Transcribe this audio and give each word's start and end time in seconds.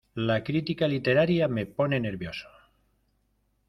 ¡La 0.15 0.43
crítica 0.43 0.87
literaria 0.87 1.47
me 1.47 1.67
pone 1.67 1.99
nervioso! 1.99 2.47